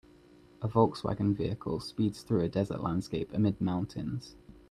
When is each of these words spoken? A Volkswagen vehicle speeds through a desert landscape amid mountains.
A 0.63 0.67
Volkswagen 0.67 1.35
vehicle 1.35 1.79
speeds 1.79 2.23
through 2.23 2.41
a 2.41 2.49
desert 2.49 2.81
landscape 2.81 3.29
amid 3.33 3.61
mountains. 3.61 4.35